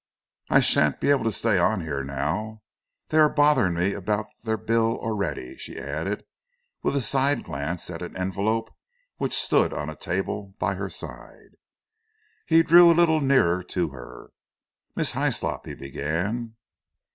[0.49, 2.63] I shan't be able to stay on here now.
[3.09, 6.25] They are bothering me about their bill already," she added,
[6.81, 8.73] with a side glance at an envelope
[9.17, 11.55] which stood on a table by her side.
[12.47, 14.31] He drew a little nearer to her.
[14.95, 16.55] "Miss Hyslop" he began.